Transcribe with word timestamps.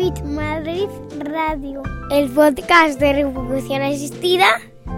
Fit 0.00 0.24
Madrid 0.24 0.88
Radio, 1.18 1.82
el 2.10 2.30
podcast 2.30 2.98
de 2.98 3.12
reproducción 3.12 3.82
asistida 3.82 4.46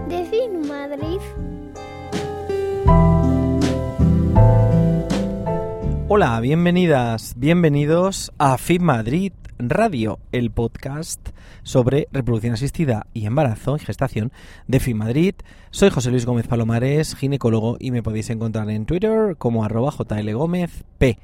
de 0.09 0.25
Fit 0.27 0.69
Madrid. 0.69 1.19
Hola, 6.07 6.39
bienvenidas, 6.39 7.35
bienvenidos 7.37 8.31
a 8.39 8.57
FIT 8.57 8.81
Madrid 8.81 9.33
Radio, 9.59 10.21
el 10.31 10.53
podcast 10.53 11.31
sobre 11.65 12.07
reproducción 12.13 12.55
asistida 12.55 13.07
y 13.13 13.27
embarazo 13.27 13.75
y 13.75 13.81
gestación 13.81 14.31
de 14.69 14.79
FIT 14.79 14.95
Madrid. 14.95 15.35
Soy 15.73 15.91
José 15.91 16.11
Luis 16.11 16.27
Gómez 16.27 16.47
Palomares, 16.47 17.17
ginecólogo, 17.17 17.77
y 17.81 17.91
me 17.91 18.05
podéis 18.05 18.31
encontrar 18.31 18.71
en 18.71 18.87
Twitter 18.87 19.37
como 19.37 19.65
arroba 19.65 19.91
jlgómezp. 19.91 21.19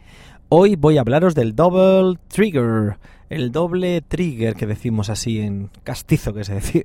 Hoy 0.51 0.77
voy 0.77 0.97
a 0.97 1.03
hablaros 1.03 1.35
del 1.35 1.55
Double 1.55 2.19
Trigger, 2.29 2.97
el 3.29 3.53
doble 3.53 4.01
trigger 4.01 4.55
que 4.55 4.65
decimos 4.65 5.11
así 5.11 5.41
en 5.41 5.69
castizo 5.85 6.33
que 6.33 6.43
se 6.43 6.55
dice 6.55 6.83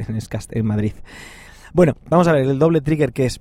en, 0.51 0.65
Madrid. 0.65 0.91
Bueno, 1.71 1.93
vamos 2.09 2.27
a 2.27 2.33
ver 2.33 2.45
el 2.45 2.59
doble 2.59 2.81
trigger 2.81 3.13
que 3.13 3.25
es 3.25 3.39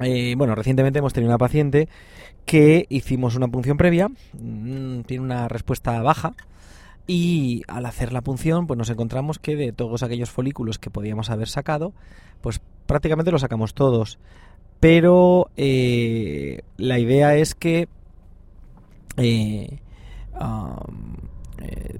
eh, 0.00 0.34
bueno, 0.38 0.54
recientemente 0.54 1.00
hemos 1.00 1.12
tenido 1.12 1.30
una 1.30 1.36
paciente 1.36 1.90
que 2.46 2.86
hicimos 2.88 3.36
una 3.36 3.48
punción 3.48 3.76
previa, 3.76 4.08
mm, 4.08 5.00
tiene 5.02 5.22
una 5.22 5.46
respuesta 5.46 6.00
baja 6.00 6.32
y 7.06 7.64
al 7.68 7.84
hacer 7.84 8.14
la 8.14 8.22
punción 8.22 8.66
pues 8.66 8.78
nos 8.78 8.88
encontramos 8.88 9.38
que 9.38 9.56
de 9.56 9.72
todos 9.72 10.02
aquellos 10.02 10.30
folículos 10.30 10.78
que 10.78 10.88
podíamos 10.88 11.28
haber 11.28 11.48
sacado, 11.48 11.92
pues 12.40 12.62
prácticamente 12.86 13.30
los 13.30 13.42
sacamos 13.42 13.74
todos. 13.74 14.18
Pero 14.80 15.50
eh, 15.58 16.62
la 16.78 16.98
idea 16.98 17.36
es 17.36 17.54
que 17.54 17.88
eh, 19.16 19.78
eh, 21.58 21.98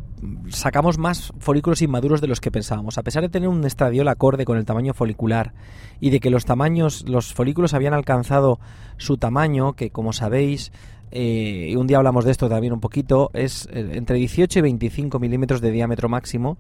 sacamos 0.48 0.98
más 0.98 1.32
folículos 1.38 1.80
inmaduros 1.80 2.20
de 2.20 2.26
los 2.26 2.40
que 2.40 2.50
pensábamos. 2.50 2.98
A 2.98 3.02
pesar 3.02 3.22
de 3.22 3.28
tener 3.28 3.48
un 3.48 3.64
estradiol 3.64 4.08
acorde 4.08 4.44
con 4.44 4.58
el 4.58 4.64
tamaño 4.64 4.94
folicular 4.94 5.52
y 6.00 6.10
de 6.10 6.20
que 6.20 6.30
los 6.30 6.44
tamaños, 6.44 7.08
los 7.08 7.32
folículos 7.32 7.72
habían 7.72 7.94
alcanzado 7.94 8.58
su 8.96 9.16
tamaño, 9.16 9.74
que 9.74 9.90
como 9.90 10.12
sabéis, 10.12 10.72
eh, 11.12 11.74
un 11.76 11.86
día 11.86 11.98
hablamos 11.98 12.24
de 12.24 12.32
esto 12.32 12.48
también 12.48 12.72
un 12.72 12.80
poquito, 12.80 13.30
es 13.32 13.68
eh, 13.72 13.90
entre 13.92 14.16
18 14.16 14.58
y 14.58 14.62
25 14.62 15.18
milímetros 15.20 15.60
de 15.60 15.70
diámetro 15.70 16.08
máximo, 16.08 16.58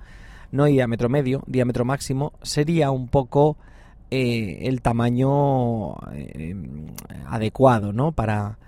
no 0.52 0.66
diámetro 0.66 1.08
medio, 1.08 1.42
diámetro 1.46 1.84
máximo, 1.84 2.32
sería 2.42 2.90
un 2.90 3.08
poco 3.08 3.56
el 4.10 4.80
tamaño 4.80 5.94
adecuado, 7.26 7.92
¿no? 7.92 8.12
Para, 8.12 8.58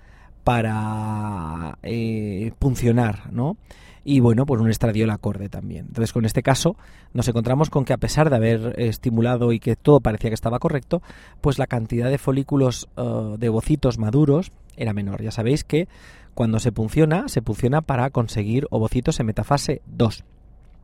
para 0.47 1.77
eh, 1.83 2.53
funcionar, 2.57 3.33
¿no? 3.33 3.57
Y 4.05 4.21
bueno, 4.21 4.45
pues 4.45 4.61
un 4.61 4.69
estradiol 4.69 5.09
acorde 5.09 5.49
también. 5.49 5.87
Entonces, 5.87 6.13
con 6.13 6.23
este 6.23 6.41
caso, 6.41 6.77
nos 7.11 7.27
encontramos 7.27 7.69
con 7.69 7.83
que 7.83 7.91
a 7.91 7.97
pesar 7.97 8.29
de 8.29 8.37
haber 8.37 8.75
estimulado 8.77 9.51
y 9.51 9.59
que 9.59 9.75
todo 9.75 9.99
parecía 9.99 10.29
que 10.29 10.35
estaba 10.35 10.59
correcto, 10.59 11.01
pues 11.41 11.59
la 11.59 11.67
cantidad 11.67 12.09
de 12.09 12.17
folículos 12.17 12.87
eh, 12.95 13.35
de 13.37 13.49
ovocitos 13.49 13.97
maduros 13.97 14.53
era 14.77 14.93
menor. 14.93 15.21
Ya 15.21 15.31
sabéis 15.31 15.65
que 15.65 15.89
cuando 16.33 16.59
se 16.59 16.71
punciona, 16.71 17.27
se 17.27 17.41
punciona 17.41 17.81
para 17.81 18.09
conseguir 18.09 18.67
ovocitos 18.69 19.19
en 19.19 19.25
metafase 19.25 19.81
2. 19.87 20.23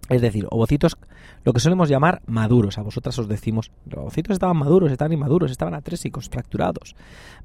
Es 0.10 0.22
decir, 0.22 0.48
ovocitos, 0.50 0.98
lo 1.46 1.54
que 1.54 1.62
solemos 1.62 1.88
llamar 1.88 2.22
maduros. 2.26 2.78
A 2.78 2.82
vosotras 2.82 3.18
os 3.20 3.28
decimos, 3.28 3.72
los 3.86 4.00
ovocitos 4.00 4.34
estaban 4.34 4.58
maduros, 4.58 4.92
estaban 4.92 5.14
inmaduros, 5.14 5.50
estaban 5.50 5.74
atrésicos, 5.74 6.30
fracturados, 6.30 6.96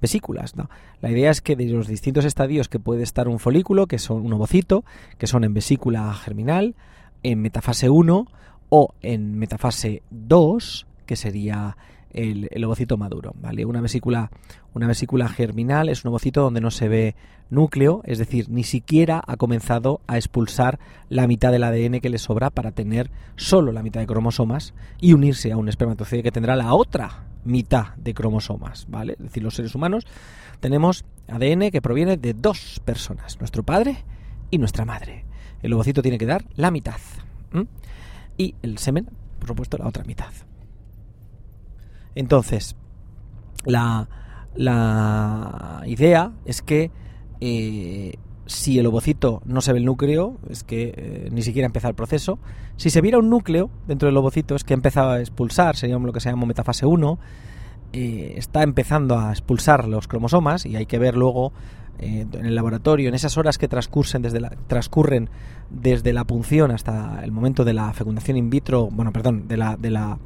vesículas. 0.01 0.57
No. 0.57 0.69
La 1.01 1.11
idea 1.11 1.31
es 1.31 1.41
que 1.41 1.55
de 1.55 1.67
los 1.67 1.87
distintos 1.87 2.25
estadios 2.25 2.69
que 2.69 2.81
puede 2.81 3.05
estar 3.05 3.29
un 3.29 3.39
folículo, 3.39 3.87
que 3.87 3.99
son 3.99 4.27
un 4.27 4.33
ovocito, 4.33 4.85
que 5.19 5.29
son 5.29 5.45
en 5.45 5.55
vesícula 5.55 6.13
germinal, 6.15 6.75
en 7.23 7.41
metafase 7.41 7.91
1 7.91 8.27
o 8.71 8.95
en 9.03 9.39
metafase 9.39 10.03
2, 10.11 10.87
que 11.07 11.17
sería 11.17 11.77
el, 12.13 12.49
el 12.51 12.65
ovocito 12.65 12.97
maduro, 12.97 13.35
¿vale? 13.41 13.65
Una 13.65 13.81
vesícula, 13.81 14.31
una 14.75 14.87
vesícula 14.87 15.29
germinal 15.29 15.89
es 15.89 16.05
un 16.05 16.09
ovocito 16.09 16.43
donde 16.43 16.61
no 16.61 16.71
se 16.71 16.89
ve 16.89 17.15
núcleo, 17.51 18.03
es 18.05 18.19
decir, 18.19 18.49
ni 18.49 18.65
siquiera 18.65 19.23
ha 19.27 19.37
comenzado 19.37 20.01
a 20.07 20.17
expulsar 20.17 20.79
la 21.09 21.27
mitad 21.27 21.53
del 21.53 21.65
ADN 21.65 22.01
que 22.01 22.11
le 22.11 22.19
sobra 22.19 22.51
para 22.51 22.73
tener 22.73 23.11
solo 23.37 23.73
la 23.73 23.83
mitad 23.83 24.01
de 24.01 24.07
cromosomas 24.07 24.75
y 25.01 25.13
unirse 25.13 25.53
a 25.53 25.57
un 25.57 25.69
espermatozoide 25.69 26.23
que 26.23 26.33
tendrá 26.33 26.57
la 26.57 26.75
otra 26.75 27.25
mitad 27.45 27.95
de 27.97 28.15
cromosomas, 28.15 28.87
¿vale? 28.89 29.15
Es 29.15 29.25
decir, 29.25 29.43
los 29.43 29.55
seres 29.55 29.75
humanos 29.75 30.07
tenemos 30.61 31.05
ADN 31.29 31.71
que 31.71 31.83
proviene 31.83 32.17
de 32.17 32.35
dos 32.35 32.81
personas, 32.85 33.39
nuestro 33.39 33.63
padre 33.63 34.05
y 34.51 34.59
nuestra 34.59 34.85
madre. 34.85 35.25
El 35.63 35.73
ovocito 35.73 36.03
tiene 36.03 36.19
que 36.19 36.27
dar 36.27 36.45
la 36.57 36.71
mitad. 36.71 36.97
Y 38.37 38.55
el 38.63 38.79
semen, 38.79 39.09
por 39.39 39.49
supuesto, 39.49 39.79
la 39.79 39.89
otra 39.89 40.05
mitad. 40.05 40.33
Entonces, 42.19 42.75
la, 43.65 44.09
la 44.57 45.83
idea 45.87 46.33
es 46.45 46.63
que 46.63 46.91
eh, 47.41 48.15
si 48.47 48.81
el 48.81 48.87
ovocito 48.87 49.41
no 49.45 49.61
se 49.61 49.73
ve 49.73 49.79
el 49.79 49.85
núcleo, 49.85 50.37
es 50.51 50.65
que 50.65 50.95
eh, 50.97 51.29
ni 51.31 51.43
siquiera 51.43 51.67
empieza 51.67 51.87
el 51.87 51.95
proceso. 51.95 52.41
Si 52.77 52.91
se 52.91 53.03
viera 53.03 53.19
un 53.19 53.31
núcleo 53.31 53.71
dentro 53.87 54.07
del 54.07 54.17
ovocito, 54.17 54.57
es 54.57 54.65
que 54.65 54.75
ha 54.75 54.77
empezado 54.77 55.11
a 55.11 55.21
expulsar, 55.21 55.77
sería 55.77 55.97
lo 55.97 56.13
que 56.13 56.19
se 56.19 56.29
llama 56.29 56.45
metafase 56.47 56.87
1. 56.87 57.19
eh, 57.93 58.35
está 58.37 58.65
empezando 58.65 59.17
a 59.17 59.31
expulsar 59.31 59.87
los 59.87 60.09
cromosomas 60.09 60.67
y 60.67 60.75
hay 60.75 60.87
que 60.87 60.99
ver 60.99 61.17
luego 61.17 61.53
en 62.01 62.35
el 62.35 62.55
laboratorio, 62.55 63.09
en 63.09 63.15
esas 63.15 63.37
horas 63.39 63.59
que 63.59 63.69
transcurren 63.69 64.23
desde, 64.23 64.41
la, 64.41 64.51
transcurren 64.67 65.31
desde 65.71 66.13
la 66.13 66.25
punción 66.25 66.71
hasta 66.73 67.21
el 67.25 67.31
momento 67.33 67.65
de 67.65 67.75
la 67.75 67.93
fecundación 67.93 68.37
in 68.37 68.51
vitro, 68.51 68.89
bueno, 68.91 69.13
perdón, 69.13 69.49
de 69.49 69.57
la, 69.57 69.77
de 69.77 69.91
la 69.91 70.19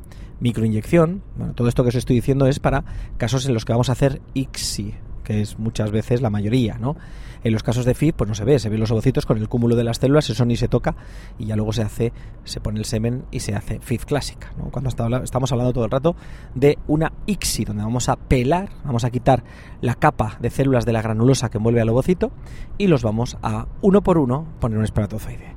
microinyección. 0.42 1.22
Bueno, 1.36 1.54
todo 1.54 1.69
esto 1.69 1.82
que 1.84 1.91
os 1.91 1.94
estoy 1.94 2.16
diciendo 2.16 2.47
es 2.47 2.58
para 2.58 2.84
casos 3.16 3.47
en 3.47 3.54
los 3.54 3.64
que 3.64 3.72
vamos 3.72 3.88
a 3.88 3.92
hacer 3.92 4.20
ICSI, 4.34 4.94
que 5.25 5.41
es 5.41 5.58
muchas 5.58 5.91
veces 5.92 6.20
la 6.20 6.30
mayoría, 6.30 6.78
¿no? 6.78 6.97
En 7.44 7.53
los 7.53 7.62
casos 7.62 7.84
de 7.84 7.94
FIP, 7.94 8.16
pues 8.16 8.28
no 8.28 8.34
se 8.34 8.44
ve, 8.44 8.59
se 8.59 8.68
ven 8.68 8.78
los 8.78 8.91
ovocitos 8.92 9.27
con 9.27 9.36
el 9.39 9.48
cúmulo 9.48 9.74
de 9.74 9.83
las 9.83 9.98
células, 9.98 10.30
eso 10.30 10.44
ni 10.44 10.56
se 10.56 10.68
toca 10.68 10.94
y 11.39 11.47
ya 11.47 11.56
luego 11.56 11.72
se 11.72 11.83
hace, 11.83 12.12
se 12.44 12.60
pone 12.60 12.78
el 12.78 12.84
semen 12.84 13.24
y 13.33 13.41
se 13.41 13.54
hace 13.54 13.80
FIP 13.80 14.04
clásica, 14.04 14.53
¿no? 14.56 14.71
Cuando 14.71 14.91
estamos 14.91 15.50
hablando 15.50 15.72
todo 15.72 15.84
el 15.84 15.91
rato 15.91 16.15
de 16.54 16.78
una 16.86 17.12
ICSI, 17.27 17.65
donde 17.65 17.83
vamos 17.83 18.09
a 18.09 18.16
pelar, 18.16 18.68
vamos 18.84 19.04
a 19.04 19.10
quitar 19.10 19.42
la 19.80 19.95
capa 19.95 20.38
de 20.41 20.50
células 20.50 20.84
de 20.84 20.92
la 20.92 21.03
granulosa 21.03 21.50
que 21.50 21.59
envuelve 21.59 21.80
al 21.80 21.88
ovocito 21.88 22.33
y 22.78 22.86
los 22.88 23.03
vamos 23.03 23.38
a 23.42 23.66
uno 23.80 24.03
por 24.03 24.18
uno 24.18 24.47
poner 24.60 24.78
un 24.78 24.84
espermatozoide. 24.84 25.56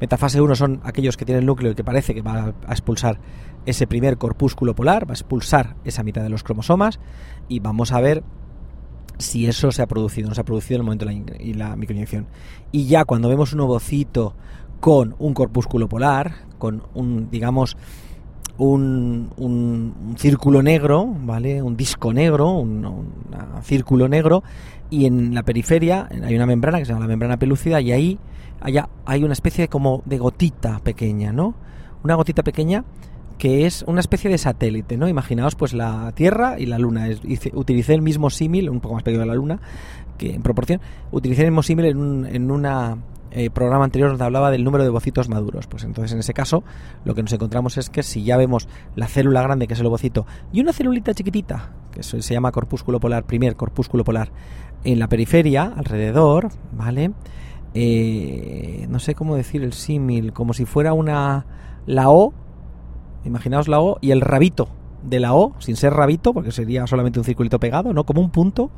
Metafase 0.00 0.40
1 0.40 0.54
son 0.56 0.80
aquellos 0.84 1.16
que 1.16 1.24
tienen 1.24 1.46
núcleo 1.46 1.72
y 1.72 1.74
que 1.74 1.84
parece 1.84 2.14
que 2.14 2.22
va 2.22 2.54
a 2.66 2.72
expulsar 2.72 3.18
ese 3.64 3.86
primer 3.86 4.18
corpúsculo 4.18 4.74
polar, 4.74 5.08
va 5.08 5.12
a 5.12 5.14
expulsar 5.14 5.76
esa 5.84 6.02
mitad 6.02 6.22
de 6.22 6.28
los 6.28 6.42
cromosomas 6.42 7.00
y 7.48 7.60
vamos 7.60 7.92
a 7.92 8.00
ver 8.00 8.22
si 9.18 9.46
eso 9.46 9.72
se 9.72 9.82
ha 9.82 9.86
producido, 9.86 10.28
no 10.28 10.34
se 10.34 10.42
ha 10.42 10.44
producido 10.44 10.76
en 10.76 10.80
el 10.80 10.84
momento 10.84 11.06
de 11.06 11.14
la, 11.14 11.42
y 11.42 11.54
la 11.54 11.76
microinyección. 11.76 12.26
Y 12.70 12.86
ya 12.86 13.04
cuando 13.04 13.28
vemos 13.28 13.52
un 13.52 13.60
ovocito 13.60 14.34
con 14.80 15.16
un 15.18 15.34
corpúsculo 15.34 15.88
polar, 15.88 16.46
con 16.58 16.82
un, 16.94 17.30
digamos, 17.30 17.76
un, 18.58 19.30
un- 19.36 19.94
un 20.08 20.16
círculo 20.18 20.62
negro, 20.62 21.06
¿vale? 21.22 21.62
Un 21.62 21.76
disco 21.76 22.12
negro, 22.12 22.50
un, 22.52 23.12
círculo 23.62 24.08
negro, 24.08 24.42
y 24.90 25.06
en 25.06 25.34
la 25.34 25.42
periferia 25.42 26.08
hay 26.24 26.34
una 26.36 26.46
membrana 26.46 26.78
que 26.78 26.84
se 26.84 26.92
llama 26.92 27.04
la 27.04 27.08
membrana 27.08 27.36
pelúcida, 27.38 27.80
y 27.80 27.92
ahí 27.92 28.18
allá 28.60 28.88
hay 29.04 29.24
una 29.24 29.32
especie 29.34 29.68
como 29.68 30.02
de 30.06 30.18
gotita 30.18 30.78
pequeña, 30.82 31.32
¿no? 31.32 31.54
Una 32.04 32.14
gotita 32.14 32.42
pequeña 32.42 32.84
que 33.38 33.66
es 33.66 33.84
una 33.86 34.00
especie 34.00 34.30
de 34.30 34.38
satélite, 34.38 34.96
¿no? 34.96 35.08
Imaginaos 35.08 35.56
pues 35.56 35.74
la 35.74 36.10
Tierra 36.14 36.58
y 36.58 36.64
la 36.64 36.78
Luna. 36.78 37.06
Utilicé 37.52 37.92
el 37.92 38.00
mismo 38.00 38.30
símil, 38.30 38.70
un 38.70 38.80
poco 38.80 38.94
más 38.94 39.02
pequeño 39.02 39.20
de 39.20 39.26
la 39.26 39.34
Luna, 39.34 39.60
que 40.16 40.34
en 40.34 40.40
proporción, 40.42 40.80
utilicé 41.12 41.42
el 41.42 41.48
mismo 41.50 41.62
símil 41.62 41.84
en 41.84 41.98
un 41.98 42.24
en 42.26 42.50
una, 42.50 42.96
eh, 43.36 43.50
programa 43.50 43.84
anterior 43.84 44.08
donde 44.08 44.24
hablaba 44.24 44.50
del 44.50 44.64
número 44.64 44.82
de 44.82 44.88
bocitos 44.88 45.28
maduros. 45.28 45.66
Pues 45.66 45.84
entonces 45.84 46.12
en 46.12 46.20
ese 46.20 46.32
caso 46.32 46.64
lo 47.04 47.14
que 47.14 47.22
nos 47.22 47.32
encontramos 47.34 47.76
es 47.76 47.90
que 47.90 48.02
si 48.02 48.24
ya 48.24 48.38
vemos 48.38 48.66
la 48.94 49.08
célula 49.08 49.42
grande, 49.42 49.66
que 49.66 49.74
es 49.74 49.80
el 49.80 49.86
ovocito, 49.86 50.24
y 50.54 50.62
una 50.62 50.72
celulita 50.72 51.12
chiquitita, 51.12 51.72
que 51.92 52.02
se 52.02 52.18
llama 52.20 52.50
corpúsculo 52.50 52.98
polar, 52.98 53.24
primer 53.24 53.54
corpúsculo 53.54 54.04
polar, 54.04 54.30
en 54.84 54.98
la 54.98 55.08
periferia, 55.08 55.70
alrededor, 55.76 56.48
¿vale? 56.72 57.12
Eh, 57.74 58.86
no 58.88 58.98
sé 59.00 59.14
cómo 59.14 59.36
decir 59.36 59.62
el 59.62 59.74
símil, 59.74 60.32
como 60.32 60.54
si 60.54 60.64
fuera 60.64 60.94
una... 60.94 61.44
la 61.84 62.08
O, 62.08 62.32
imaginaos 63.26 63.68
la 63.68 63.80
O 63.80 63.98
y 64.00 64.12
el 64.12 64.22
rabito 64.22 64.68
de 65.02 65.20
la 65.20 65.34
O, 65.34 65.52
sin 65.58 65.76
ser 65.76 65.92
rabito, 65.92 66.32
porque 66.32 66.52
sería 66.52 66.86
solamente 66.86 67.18
un 67.18 67.26
circulito 67.26 67.60
pegado, 67.60 67.92
¿no? 67.92 68.04
Como 68.04 68.22
un 68.22 68.30
punto 68.30 68.70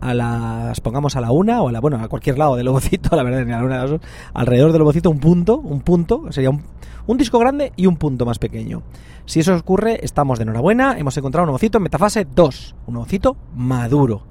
a 0.00 0.14
las, 0.14 0.80
pongamos 0.80 1.16
a 1.16 1.20
la 1.20 1.30
una 1.30 1.62
o 1.62 1.68
a 1.68 1.72
la, 1.72 1.80
bueno, 1.80 1.98
a 1.98 2.08
cualquier 2.08 2.38
lado 2.38 2.56
del 2.56 2.68
ovocito, 2.68 3.14
la 3.16 3.22
verdad, 3.22 3.44
ni 3.44 3.52
a 3.52 3.58
la 3.58 3.64
una 3.64 4.00
alrededor 4.34 4.72
del 4.72 4.82
ovocito 4.82 5.10
un 5.10 5.18
punto, 5.18 5.58
un 5.58 5.80
punto, 5.80 6.30
sería 6.30 6.50
un, 6.50 6.62
un 7.06 7.16
disco 7.16 7.38
grande 7.38 7.72
y 7.76 7.86
un 7.86 7.96
punto 7.96 8.26
más 8.26 8.38
pequeño. 8.38 8.82
Si 9.26 9.40
eso 9.40 9.54
ocurre, 9.54 10.00
estamos 10.02 10.38
de 10.38 10.42
enhorabuena, 10.42 10.98
hemos 10.98 11.16
encontrado 11.16 11.44
un 11.44 11.50
ovocito 11.50 11.78
en 11.78 11.84
metafase 11.84 12.26
2, 12.26 12.76
un 12.86 12.96
ovocito 12.96 13.36
maduro. 13.54 14.22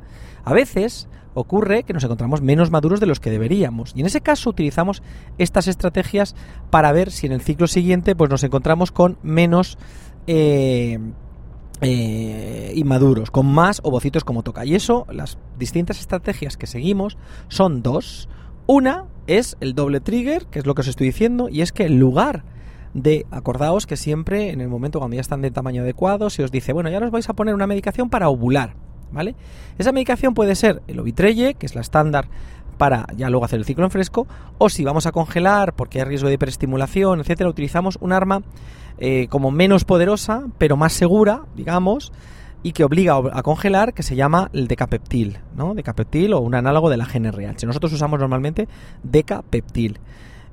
A 0.46 0.54
veces 0.54 1.08
ocurre 1.34 1.84
que 1.84 1.94
nos 1.94 2.04
encontramos 2.04 2.42
menos 2.42 2.72
maduros 2.72 3.00
de 3.00 3.08
los 3.08 3.20
que 3.20 3.32
deberíamos. 3.32 3.94
Y 3.96 4.02
en 4.02 4.06
ese 4.06 4.22
caso 4.22 4.50
utilizamos 4.50 5.02
estas 5.38 5.68
estrategias 5.68 6.36
para 6.70 6.92
ver 6.92 7.12
si 7.12 7.26
en 7.26 7.32
el 7.32 7.42
ciclo 7.42 7.68
siguiente 7.68 8.16
pues 8.16 8.30
nos 8.30 8.44
encontramos 8.44 8.92
con 8.92 9.18
menos 9.24 9.78
eh, 10.28 11.00
eh, 11.84 12.74
inmaduros, 12.76 13.32
con 13.32 13.46
más 13.46 13.82
ovocitos 13.84 14.24
como 14.24 14.44
toca. 14.44 14.66
Y 14.66 14.76
eso, 14.76 15.06
las 15.12 15.38
distintas 15.58 16.00
estrategias 16.00 16.58
que 16.58 16.68
seguimos 16.68 17.18
son 17.48 17.82
dos. 17.82 18.30
Una 18.66 19.06
es 19.28 19.58
el 19.60 19.74
doble 19.74 20.00
trigger, 20.00 20.46
que 20.48 20.60
es 20.60 20.66
lo 20.66 20.76
que 20.76 20.82
os 20.82 20.88
estoy 20.88 21.08
diciendo, 21.08 21.50
y 21.50 21.62
es 21.62 21.72
que 21.72 21.86
en 21.86 22.00
lugar 22.00 22.44
de, 22.94 23.26
acordaos 23.32 23.88
que 23.88 23.98
siempre 23.98 24.52
en 24.52 24.62
el 24.62 24.70
momento 24.70 25.00
cuando 25.00 25.16
ya 25.16 25.22
están 25.22 25.42
de 25.42 25.52
tamaño 25.52 25.82
adecuado, 25.82 26.30
se 26.30 26.44
os 26.44 26.52
dice, 26.52 26.74
bueno, 26.74 26.90
ya 26.90 27.00
os 27.00 27.12
vais 27.12 27.30
a 27.30 27.34
poner 27.34 27.56
una 27.56 27.68
medicación 27.68 28.10
para 28.10 28.30
ovular, 28.30 28.76
¿vale? 29.12 29.36
Esa 29.78 29.92
medicación 29.92 30.34
puede 30.34 30.56
ser 30.56 30.82
el 30.88 31.00
Ovitrelle, 31.00 31.56
que 31.56 31.66
es 31.66 31.76
la 31.76 31.82
estándar 31.82 32.28
para 32.78 33.06
ya 33.16 33.30
luego 33.30 33.46
hacer 33.46 33.60
el 33.60 33.66
ciclo 33.66 33.86
en 33.86 33.92
fresco, 33.92 34.28
o 34.58 34.70
si 34.70 34.84
vamos 34.84 35.06
a 35.06 35.12
congelar 35.12 35.74
porque 35.74 36.00
hay 36.00 36.06
riesgo 36.06 36.28
de 36.28 36.36
hiperestimulación, 36.36 37.20
etcétera, 37.20 37.50
utilizamos 37.50 37.98
un 38.02 38.14
arma 38.14 38.42
eh, 38.98 39.28
como 39.30 39.52
menos 39.52 39.86
poderosa, 39.86 40.44
pero 40.58 40.78
más 40.78 40.94
segura, 40.94 41.44
digamos, 41.56 42.12
y 42.64 42.72
que 42.72 42.86
obliga 42.86 43.18
a 43.34 43.44
congelar, 43.44 43.94
que 43.94 44.04
se 44.04 44.16
llama 44.16 44.50
el 44.54 44.68
decapeptil, 44.68 45.40
¿no? 45.56 45.74
Decapeptil 45.74 46.34
o 46.34 46.40
un 46.40 46.56
análogo 46.56 46.90
de 46.90 46.98
la 46.98 47.06
GNRH. 47.06 47.66
Nosotros 47.66 47.92
usamos 47.92 48.20
normalmente 48.20 48.70
decapeptil, 49.04 50.00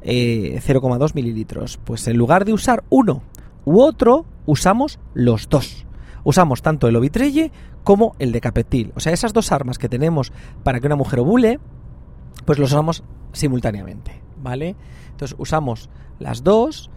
eh, 0.02 0.60
0,2 0.66 1.14
mililitros. 1.14 1.78
Pues 1.78 2.08
en 2.08 2.16
lugar 2.16 2.44
de 2.44 2.52
usar 2.52 2.82
uno 2.90 3.22
u 3.64 3.80
otro, 3.80 4.26
usamos 4.46 4.98
los 5.14 5.48
dos. 5.48 5.86
Usamos 6.24 6.62
tanto 6.62 6.88
el 6.88 6.96
Ovitrelle 6.96 7.52
como 7.84 8.14
el 8.18 8.32
decapeptil. 8.32 8.92
O 8.96 9.00
sea, 9.00 9.12
esas 9.12 9.32
dos 9.32 9.52
armas 9.52 9.78
que 9.78 9.88
tenemos 9.88 10.32
para 10.64 10.80
que 10.80 10.86
una 10.86 10.96
mujer 10.96 11.20
ovule, 11.20 11.60
pues 12.44 12.58
los 12.58 12.72
usamos 12.72 13.04
simultáneamente, 13.32 14.20
¿vale? 14.42 14.76
Entonces 15.12 15.36
usamos 15.38 15.88
las 16.18 16.42
dos 16.42 16.90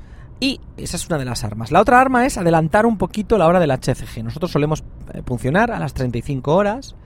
y 0.44 0.60
esa 0.76 0.98
es 0.98 1.08
una 1.08 1.18
de 1.18 1.24
las 1.24 1.46
armas. 1.46 1.72
La 1.72 1.80
otra 1.80 2.02
arma 2.02 2.26
es 2.26 2.38
adelantar 2.38 2.86
un 2.86 2.98
poquito 2.98 3.38
la 3.38 3.48
hora 3.48 3.62
del 3.62 3.72
HCG. 3.72 4.26
Nosotros 4.26 4.52
solemos 4.52 4.84
eh, 5.14 5.22
funcionar 5.26 5.72
a 5.72 5.80
las 5.80 5.94
35 5.94 6.54
horas 6.54 6.98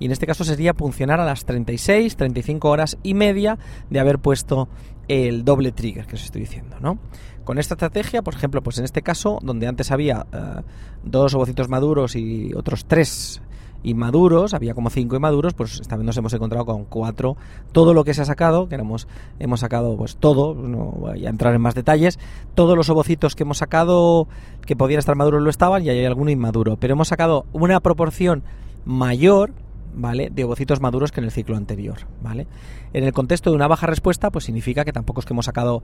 y 0.00 0.06
en 0.06 0.10
este 0.10 0.26
caso 0.26 0.42
sería 0.42 0.74
funcionar 0.74 1.20
a 1.20 1.24
las 1.24 1.44
36, 1.44 2.16
35 2.16 2.68
horas 2.68 2.98
y 3.04 3.14
media 3.14 3.60
de 3.90 4.00
haber 4.00 4.18
puesto 4.18 4.68
el 5.06 5.44
doble 5.44 5.70
trigger 5.70 6.04
que 6.08 6.16
os 6.16 6.24
estoy 6.24 6.40
diciendo, 6.40 6.78
¿no? 6.80 6.98
Con 7.44 7.60
esta 7.60 7.74
estrategia, 7.74 8.22
por 8.22 8.34
ejemplo, 8.34 8.60
pues 8.60 8.78
en 8.78 8.84
este 8.84 9.02
caso, 9.02 9.38
donde 9.40 9.68
antes 9.68 9.92
había 9.92 10.26
eh, 10.32 10.62
dos 11.04 11.32
ovocitos 11.34 11.68
maduros 11.68 12.16
y 12.16 12.52
otros 12.56 12.86
tres 12.86 13.40
inmaduros, 13.82 14.54
había 14.54 14.74
como 14.74 14.90
cinco 14.90 15.16
inmaduros, 15.16 15.54
pues 15.54 15.80
esta 15.80 15.96
vez 15.96 16.04
nos 16.04 16.16
hemos 16.16 16.32
encontrado 16.32 16.66
con 16.66 16.84
cuatro. 16.84 17.36
Todo 17.72 17.94
lo 17.94 18.04
que 18.04 18.14
se 18.14 18.22
ha 18.22 18.24
sacado, 18.24 18.68
que 18.68 18.74
éramos, 18.74 19.08
hemos 19.38 19.60
sacado 19.60 19.96
pues 19.96 20.16
todo, 20.16 20.54
no 20.54 20.92
voy 20.98 21.26
a 21.26 21.30
entrar 21.30 21.54
en 21.54 21.60
más 21.60 21.74
detalles, 21.74 22.18
todos 22.54 22.76
los 22.76 22.88
ovocitos 22.90 23.34
que 23.34 23.44
hemos 23.44 23.58
sacado 23.58 24.28
que 24.66 24.76
podían 24.76 24.98
estar 24.98 25.16
maduros 25.16 25.42
lo 25.42 25.50
estaban 25.50 25.84
y 25.84 25.88
hay 25.88 26.04
alguno 26.04 26.30
inmaduro, 26.30 26.76
pero 26.76 26.94
hemos 26.94 27.08
sacado 27.08 27.46
una 27.52 27.80
proporción 27.80 28.42
mayor 28.84 29.52
¿vale? 29.94 30.30
De 30.30 30.44
ovocitos 30.44 30.80
maduros 30.80 31.12
que 31.12 31.20
en 31.20 31.24
el 31.24 31.30
ciclo 31.30 31.56
anterior, 31.56 31.98
¿vale? 32.22 32.46
En 32.92 33.04
el 33.04 33.12
contexto 33.12 33.50
de 33.50 33.56
una 33.56 33.68
baja 33.68 33.86
respuesta, 33.86 34.30
pues 34.30 34.44
significa 34.44 34.84
que 34.84 34.92
tampoco 34.92 35.20
es 35.20 35.26
que 35.26 35.32
hemos 35.32 35.46
sacado 35.46 35.82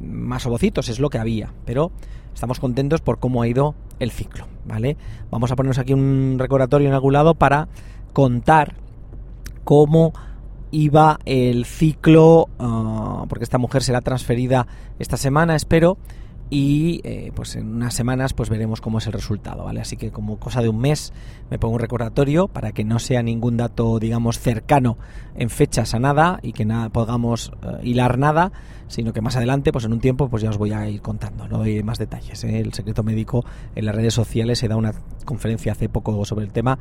más 0.00 0.46
ovocitos, 0.46 0.88
es 0.88 1.00
lo 1.00 1.10
que 1.10 1.18
había, 1.18 1.52
pero 1.64 1.92
estamos 2.34 2.60
contentos 2.60 3.00
por 3.00 3.18
cómo 3.18 3.42
ha 3.42 3.48
ido 3.48 3.74
el 3.98 4.10
ciclo, 4.10 4.46
¿vale? 4.66 4.96
Vamos 5.30 5.50
a 5.52 5.56
ponernos 5.56 5.78
aquí 5.78 5.92
un 5.92 6.36
recordatorio 6.38 6.88
en 6.88 6.94
algún 6.94 7.12
lado 7.12 7.34
para 7.34 7.68
contar 8.12 8.74
cómo 9.64 10.12
iba 10.70 11.18
el 11.24 11.64
ciclo, 11.64 12.48
uh, 12.58 13.26
porque 13.28 13.44
esta 13.44 13.58
mujer 13.58 13.82
será 13.82 14.00
transferida 14.00 14.66
esta 14.98 15.16
semana, 15.16 15.56
espero, 15.56 15.96
y 16.48 17.00
eh, 17.02 17.32
pues 17.34 17.56
en 17.56 17.74
unas 17.74 17.94
semanas 17.94 18.32
pues 18.32 18.50
veremos 18.50 18.80
cómo 18.80 18.98
es 18.98 19.06
el 19.06 19.12
resultado, 19.12 19.64
¿vale? 19.64 19.80
Así 19.80 19.96
que 19.96 20.12
como 20.12 20.38
cosa 20.38 20.62
de 20.62 20.68
un 20.68 20.78
mes 20.78 21.12
me 21.50 21.58
pongo 21.58 21.74
un 21.74 21.80
recordatorio 21.80 22.48
para 22.48 22.72
que 22.72 22.84
no 22.84 22.98
sea 22.98 23.22
ningún 23.22 23.56
dato, 23.56 23.98
digamos, 23.98 24.38
cercano 24.38 24.96
en 25.34 25.50
fechas 25.50 25.94
a 25.94 25.98
nada 25.98 26.38
y 26.42 26.52
que 26.52 26.64
nada 26.64 26.88
podamos 26.90 27.50
uh, 27.62 27.82
hilar 27.82 28.18
nada, 28.18 28.52
sino 28.86 29.12
que 29.12 29.20
más 29.20 29.36
adelante, 29.36 29.72
pues 29.72 29.84
en 29.84 29.92
un 29.92 30.00
tiempo, 30.00 30.28
pues 30.28 30.42
ya 30.42 30.50
os 30.50 30.58
voy 30.58 30.72
a 30.72 30.88
ir 30.88 31.02
contando, 31.02 31.48
no 31.48 31.58
doy 31.58 31.82
más 31.82 31.98
detalles. 31.98 32.44
¿eh? 32.44 32.60
El 32.60 32.72
secreto 32.72 33.02
médico 33.02 33.44
en 33.74 33.84
las 33.84 33.94
redes 33.94 34.14
sociales 34.14 34.58
se 34.60 34.68
da 34.68 34.76
una 34.76 34.92
conferencia 35.24 35.72
hace 35.72 35.88
poco 35.88 36.24
sobre 36.24 36.44
el 36.44 36.52
tema 36.52 36.78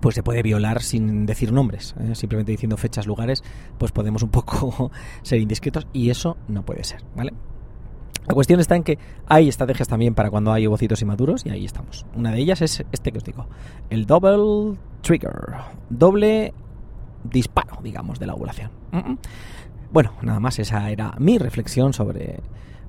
pues 0.00 0.14
se 0.14 0.22
puede 0.22 0.42
violar 0.42 0.80
sin 0.80 1.26
decir 1.26 1.52
nombres, 1.52 1.96
¿eh? 1.98 2.14
simplemente 2.14 2.52
diciendo 2.52 2.76
fechas, 2.76 3.06
lugares, 3.06 3.42
pues 3.78 3.90
podemos 3.90 4.22
un 4.22 4.30
poco 4.30 4.92
ser 5.22 5.40
indiscretos 5.40 5.88
y 5.92 6.10
eso 6.10 6.36
no 6.46 6.64
puede 6.64 6.84
ser, 6.84 7.02
¿vale? 7.16 7.32
La 8.28 8.34
cuestión 8.34 8.60
está 8.60 8.76
en 8.76 8.82
que 8.82 8.98
hay 9.26 9.48
estrategias 9.48 9.88
también 9.88 10.14
para 10.14 10.30
cuando 10.30 10.52
hay 10.52 10.66
ovocitos 10.66 11.00
inmaduros 11.00 11.46
y 11.46 11.50
ahí 11.50 11.64
estamos. 11.64 12.04
Una 12.14 12.30
de 12.30 12.38
ellas 12.40 12.60
es 12.60 12.84
este 12.92 13.10
que 13.10 13.18
os 13.18 13.24
digo, 13.24 13.46
el 13.88 14.04
double 14.04 14.76
trigger, 15.00 15.54
doble 15.88 16.52
disparo, 17.24 17.78
digamos, 17.82 18.18
de 18.18 18.26
la 18.26 18.34
ovulación. 18.34 18.70
Bueno, 19.90 20.12
nada 20.20 20.40
más, 20.40 20.58
esa 20.58 20.90
era 20.90 21.14
mi 21.18 21.38
reflexión 21.38 21.94
sobre 21.94 22.40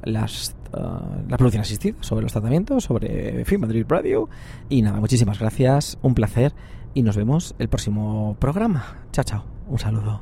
las, 0.03 0.55
uh, 0.73 1.29
la 1.29 1.37
producción 1.37 1.61
asistida, 1.61 1.95
sobre 2.01 2.23
los 2.23 2.33
tratamientos, 2.33 2.83
sobre 2.83 3.45
Film 3.45 3.61
Madrid 3.61 3.85
Radio. 3.87 4.27
Y 4.67 4.81
nada, 4.81 4.99
muchísimas 4.99 5.39
gracias, 5.39 5.97
un 6.01 6.15
placer 6.15 6.53
y 6.93 7.03
nos 7.03 7.15
vemos 7.15 7.55
el 7.59 7.69
próximo 7.69 8.35
programa. 8.39 8.97
Chao, 9.13 9.23
chao, 9.23 9.45
un 9.69 9.79
saludo. 9.79 10.21